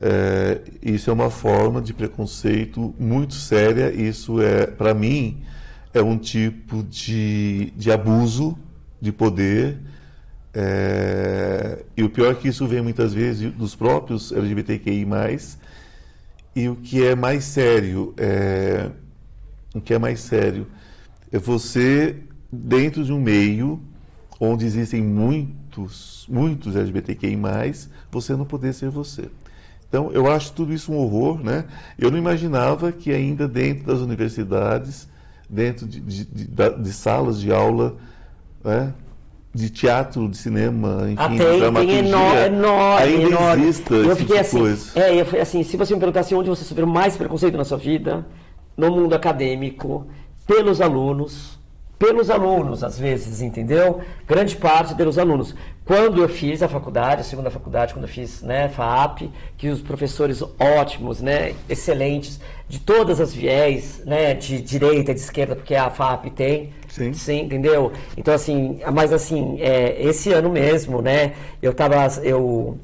[0.00, 3.92] É, isso é uma forma de preconceito muito séria.
[3.92, 5.42] Isso é, para mim,
[5.92, 8.56] é um tipo de, de abuso
[9.00, 9.76] de poder.
[10.54, 15.04] É, e o pior é que isso vem muitas vezes dos próprios LGBTQI+.
[16.54, 18.88] E o que é mais sério, é,
[19.74, 20.68] o que é mais sério
[21.32, 22.20] é você
[22.52, 23.82] dentro de um meio
[24.50, 27.36] onde existem muitos, muitos LGBTQI+,
[28.10, 29.28] você não poder ser você.
[29.88, 31.64] Então, eu acho tudo isso um horror, né?
[31.98, 35.08] Eu não imaginava que ainda dentro das universidades,
[35.48, 37.96] dentro de, de, de, de salas de aula,
[38.64, 38.92] né?
[39.54, 43.62] de teatro, de cinema, enfim, Ah, de tem, tem dramaturgia, enorme, enorme, ainda enorme.
[43.62, 45.00] exista Eu fiquei tipo de assim, coisa.
[45.00, 47.78] é, eu fui assim, se você me perguntasse onde você sofreu mais preconceito na sua
[47.78, 48.26] vida,
[48.76, 50.08] no mundo acadêmico,
[50.44, 51.56] pelos alunos,
[51.98, 54.00] pelos alunos, às vezes, entendeu?
[54.26, 55.54] Grande parte pelos alunos.
[55.84, 59.82] Quando eu fiz a faculdade, a segunda faculdade, quando eu fiz, né, FAAP, que os
[59.82, 65.90] professores ótimos, né, excelentes, de todas as viés, né, de direita, de esquerda, porque a
[65.90, 67.12] FAAP tem, Sim.
[67.12, 67.92] Sim, entendeu?
[68.16, 71.32] Então, assim, mas assim, é, esse ano mesmo, né?
[71.60, 72.78] Eu tava, eu,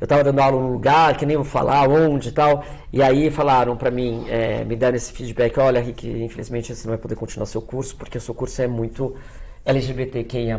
[0.00, 2.64] eu tava dando aula num lugar, que nem vou falar onde e tal,
[2.96, 6.94] e aí falaram pra mim, é, me deram esse feedback, olha, Rick, infelizmente você não
[6.94, 9.14] vai poder continuar seu curso, porque o seu curso é muito
[9.66, 10.58] LGBTQIA+.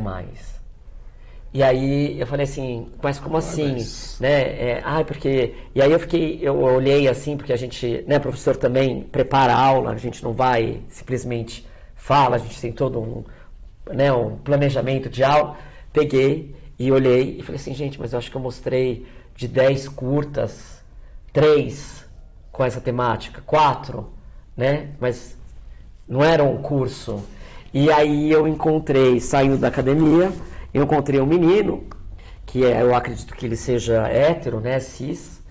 [1.51, 3.71] E aí eu falei assim, mas como assim?
[3.71, 4.41] mas- Né?
[4.69, 5.55] É, ah, porque.
[5.73, 9.59] E aí eu fiquei, eu olhei assim, porque a gente, né, professor também prepara a
[9.59, 13.23] aula, a gente não vai simplesmente fala, a gente tem todo um,
[13.91, 15.57] né, um planejamento de aula.
[15.91, 19.87] Peguei e olhei e falei assim, gente, mas eu acho que eu mostrei de 10
[19.89, 20.83] curtas,
[21.33, 21.96] três
[22.57, 24.09] com essa temática, quatro,
[24.57, 24.89] né?
[24.99, 25.37] Mas
[26.07, 27.23] não era um curso.
[27.73, 30.31] E aí eu encontrei, saindo da academia,
[30.73, 31.83] eu encontrei um menino,
[32.47, 35.41] que é, eu acredito que ele seja hétero, né, cis,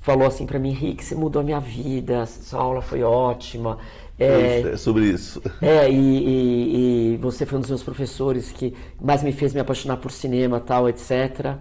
[0.00, 3.78] falou assim pra mim, Rick, você mudou a minha vida, sua aula foi ótima.
[4.18, 5.42] É, É sobre isso.
[5.60, 9.60] é, e, e- e você foi um dos meus professores que mais me fez me
[9.60, 11.58] apaixonar por cinema, tal, etc.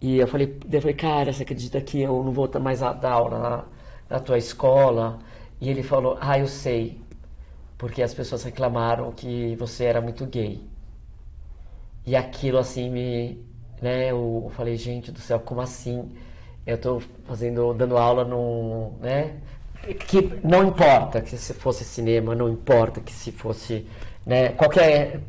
[0.00, 3.38] E eu falei, eu falei, cara, você acredita que eu não vou mais dar aula
[3.38, 3.64] na,
[4.10, 5.18] na tua escola?
[5.60, 7.00] E ele falou, ah, eu sei,
[7.78, 10.60] porque as pessoas reclamaram que você era muito gay.
[12.06, 13.38] E aquilo assim me,
[13.80, 16.10] né, eu, falei, gente do céu, como assim?
[16.66, 19.36] Eu tô fazendo, dando aula num, né,
[20.08, 23.86] que não importa que se fosse cinema, não importa que se fosse,
[24.26, 25.20] né, qualquer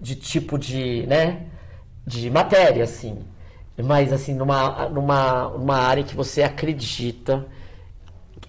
[0.00, 1.46] de tipo de, né,
[2.06, 3.18] de matéria, assim,
[3.82, 7.46] mas assim, numa, numa, numa área que você acredita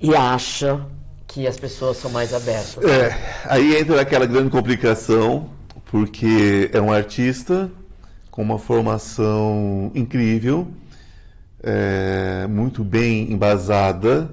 [0.02, 0.86] e acha
[1.28, 2.84] que as pessoas são mais abertas.
[2.84, 5.50] É, aí entra aquela grande complicação,
[5.86, 7.72] porque é um artista
[8.30, 10.68] com uma formação incrível,
[11.62, 14.32] é, muito bem embasada,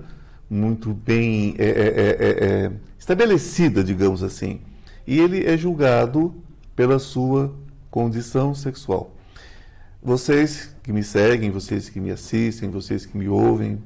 [0.48, 4.60] muito bem é, é, é, é, estabelecida, digamos assim.
[5.06, 6.34] E ele é julgado
[6.74, 7.54] pela sua
[7.90, 9.14] condição sexual.
[10.02, 13.82] Vocês que me seguem, vocês que me assistem, vocês que me ouvem,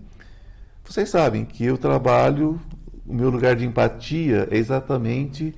[0.85, 2.61] vocês sabem que eu trabalho,
[3.07, 5.55] o meu lugar de empatia é exatamente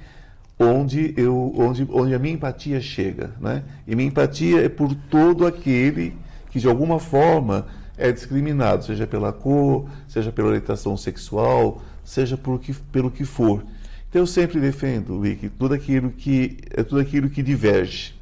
[0.59, 3.33] onde, eu, onde, onde a minha empatia chega.
[3.41, 3.63] Né?
[3.87, 6.17] E minha empatia é por todo aquele
[6.51, 12.61] que de alguma forma é discriminado, seja pela cor, seja pela orientação sexual, seja por
[12.61, 13.65] que, pelo que for.
[14.09, 18.15] Então eu sempre defendo, Rick, tudo aquilo que é tudo aquilo que diverge,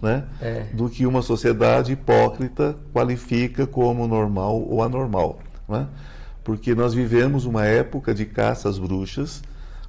[0.00, 0.24] né?
[0.40, 0.66] É.
[0.74, 5.86] Do que uma sociedade hipócrita qualifica como normal ou anormal, né?
[6.48, 9.42] Porque nós vivemos uma época de caça às bruxas.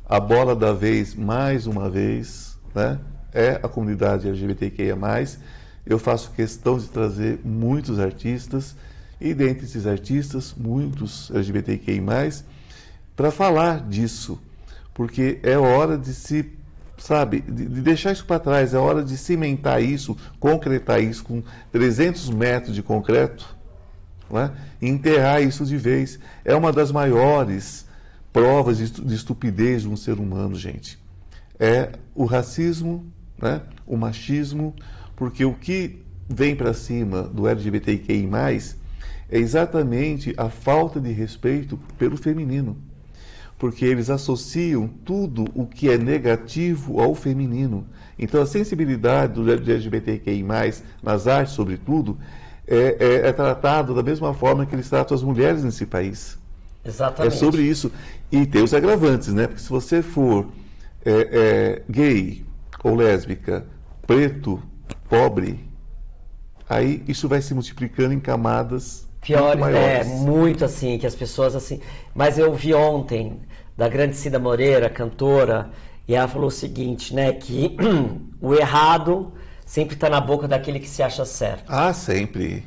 [0.06, 3.00] A bola da vez, mais uma vez, né?
[3.34, 4.98] É a comunidade LGBTQIA+.
[5.86, 8.76] Eu faço questão de trazer muitos artistas
[9.22, 12.04] e dentre esses artistas, muitos LGBTQI+,
[13.16, 14.38] para falar disso,
[14.94, 16.52] porque é hora de se,
[16.98, 21.42] sabe, de, de deixar isso para trás, é hora de cimentar isso, concretar isso com
[21.72, 23.58] 300 metros de concreto,
[24.30, 24.52] né?
[24.82, 26.20] enterrar isso de vez.
[26.46, 27.88] É uma das maiores
[28.32, 31.00] provas de estupidez de um ser humano, gente.
[31.60, 33.06] É o racismo,
[33.38, 33.62] né?
[33.86, 34.74] o machismo,
[35.16, 38.30] porque o que vem para cima do LGBTQI+,
[39.32, 42.78] é exatamente a falta de respeito pelo feminino.
[43.58, 47.86] Porque eles associam tudo o que é negativo ao feminino.
[48.18, 50.46] Então, a sensibilidade do LGBTQI+,
[51.04, 52.18] nas artes, sobretudo,
[52.70, 56.38] é, é, é tratado da mesma forma que eles tratam as mulheres nesse país.
[56.86, 57.34] Exatamente.
[57.34, 57.92] É sobre isso.
[58.32, 59.48] E tem os agravantes, né?
[59.48, 60.48] Porque se você for
[61.04, 62.46] é, é, gay
[62.84, 63.66] ou lésbica,
[64.06, 64.62] preto,
[65.10, 65.68] pobre,
[66.70, 71.56] aí isso vai se multiplicando em camadas Piores, muito é, muito assim, que as pessoas
[71.56, 71.82] assim.
[72.16, 73.42] Mas eu vi ontem
[73.76, 75.70] da grande Cida Moreira, cantora,
[76.08, 77.34] e ela falou o seguinte, né?
[77.34, 77.76] Que
[78.40, 79.34] o errado
[79.70, 81.64] sempre está na boca daquele que se acha certo.
[81.68, 82.66] Ah, sempre.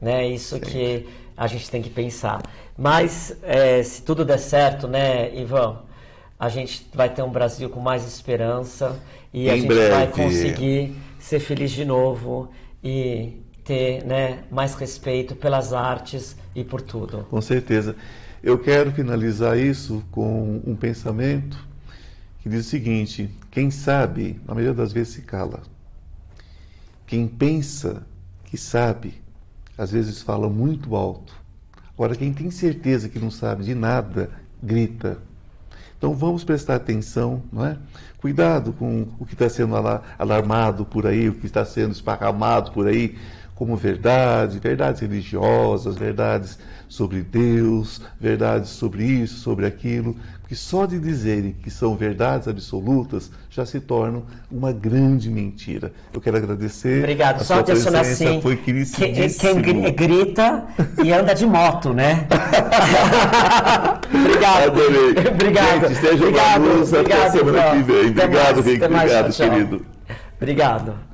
[0.00, 0.26] né?
[0.28, 2.42] Isso que a gente tem que pensar.
[2.76, 5.80] Mas é, se tudo der certo, né, Ivan,
[6.38, 8.96] a gente vai ter um Brasil com mais esperança
[9.32, 10.12] e a Em gente vai breve.
[10.12, 12.50] conseguir ser feliz de novo
[12.84, 17.26] e ter, né, mais respeito pelas artes e por tudo.
[17.30, 17.96] Com certeza.
[18.42, 21.58] Eu quero finalizar isso com um pensamento
[22.40, 25.62] que diz o seguinte: quem sabe, na maioria das vezes se cala.
[27.08, 28.06] Quem pensa
[28.44, 29.14] que sabe,
[29.76, 31.34] às vezes fala muito alto.
[31.94, 34.30] Agora, quem tem certeza que não sabe de nada,
[34.62, 35.18] grita.
[35.96, 37.76] Então vamos prestar atenção, não é?
[38.18, 42.70] Cuidado com o que está sendo ala- alarmado por aí, o que está sendo esparramado
[42.72, 43.16] por aí
[43.58, 46.56] como verdade, verdades religiosas, verdades
[46.88, 50.14] sobre Deus, verdades sobre isso, sobre aquilo,
[50.46, 55.90] que só de dizerem que são verdades absolutas já se tornam uma grande mentira.
[56.14, 57.00] Eu quero agradecer.
[57.00, 57.34] Obrigado.
[57.34, 58.40] a Só sua adicionar presença, assim.
[58.40, 60.64] Foi quem, grita
[61.02, 62.28] e anda de moto, né?
[64.14, 64.68] obrigado.
[64.68, 65.32] Adorei.
[65.32, 65.88] Obrigado.
[65.88, 66.62] Gente, seja obrigado.
[66.62, 67.70] uma luz até obrigado, semana Ivan.
[67.70, 68.10] que vem.
[68.10, 69.50] Até Obrigado, até mais, Obrigado, tchau, tchau.
[69.50, 69.86] querido.
[70.36, 71.07] Obrigado.